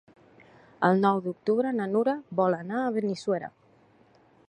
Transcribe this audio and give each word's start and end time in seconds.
El 0.87 1.03
nou 1.03 1.21
d'octubre 1.27 1.75
na 1.81 1.87
Nura 1.93 2.17
vol 2.43 2.59
anar 2.61 2.83
a 2.87 2.91
Benissuera. 2.99 3.53